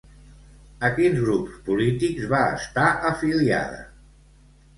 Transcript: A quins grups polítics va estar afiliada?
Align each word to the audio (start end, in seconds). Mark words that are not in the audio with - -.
A 0.87 0.89
quins 0.95 1.19
grups 1.25 1.59
polítics 1.67 2.25
va 2.33 2.41
estar 2.63 2.87
afiliada? 3.11 3.87